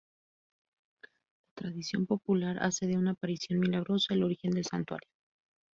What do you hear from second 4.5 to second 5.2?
santuario.